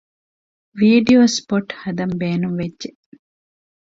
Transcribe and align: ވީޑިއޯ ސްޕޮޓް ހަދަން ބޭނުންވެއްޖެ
ވީޑިއޯ 0.79 1.21
ސްޕޮޓް 1.35 1.71
ހަދަން 1.81 2.15
ބޭނުންވެއްޖެ 2.19 2.89